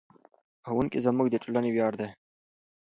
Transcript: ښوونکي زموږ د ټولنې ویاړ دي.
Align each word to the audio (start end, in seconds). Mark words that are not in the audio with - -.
ښوونکي 0.67 0.99
زموږ 1.05 1.27
د 1.31 1.35
ټولنې 1.43 1.69
ویاړ 1.71 1.93
دي. 2.01 2.09